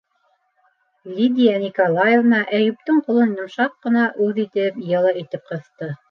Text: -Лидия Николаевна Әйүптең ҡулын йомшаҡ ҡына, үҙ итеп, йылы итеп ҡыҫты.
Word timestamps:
-Лидия 1.17 1.51
Николаевна 1.65 2.39
Әйүптең 2.59 3.01
ҡулын 3.09 3.35
йомшаҡ 3.41 3.75
ҡына, 3.87 4.05
үҙ 4.29 4.41
итеп, 4.45 4.81
йылы 4.93 5.13
итеп 5.21 5.45
ҡыҫты. 5.53 5.91